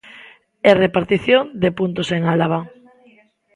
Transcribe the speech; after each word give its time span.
E 0.69 0.71
repartición 0.83 1.43
de 1.61 1.69
puntos 1.77 2.07
en 2.15 2.21
Álava. 2.33 2.59